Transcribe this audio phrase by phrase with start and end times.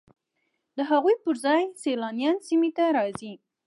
[0.77, 3.33] د هغوی پر ځای سیلانیان سیمې ته راځي